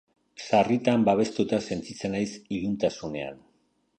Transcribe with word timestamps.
Sarritan 0.45 1.03
babestuta 1.09 1.59
sentitzen 1.69 2.15
naiz 2.17 2.31
iluntasunean. 2.57 3.41